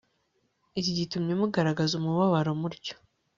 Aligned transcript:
iki 0.79 0.91
gitumye 0.99 1.33
mugaragaza 1.39 1.93
umubabaro 1.99 2.51
mutyo 2.61 2.93